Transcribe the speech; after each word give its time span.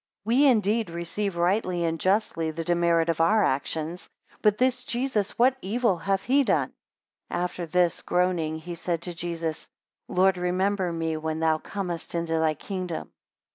We 0.25 0.47
indeed 0.47 0.89
receive 0.89 1.35
rightly 1.37 1.85
and 1.85 1.99
justly 1.99 2.49
the 2.49 2.63
demerit 2.63 3.07
of 3.07 3.21
our 3.21 3.43
actions; 3.43 4.09
but 4.41 4.57
this 4.57 4.83
Jesus, 4.83 5.37
what 5.37 5.55
evil 5.61 5.99
hath 5.99 6.23
he 6.23 6.43
done. 6.43 6.73
12 7.29 7.41
After 7.43 7.65
this, 7.67 8.01
groaning, 8.01 8.57
he 8.57 8.73
said 8.73 9.03
to 9.03 9.13
Jesus, 9.13 9.67
Lord, 10.07 10.39
remember 10.39 10.91
me 10.91 11.17
when 11.17 11.39
thou 11.39 11.59
comest 11.59 12.15
into 12.15 12.39
thy 12.39 12.55
kingdom. 12.55 13.11